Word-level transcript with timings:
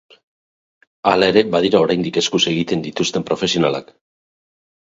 Hala 1.11 1.27
ere, 1.33 1.43
badira 1.57 1.81
oraindik 1.87 2.19
eskuz 2.23 2.41
egiten 2.53 2.85
dituzten 2.89 3.29
profesionalak. 3.29 3.93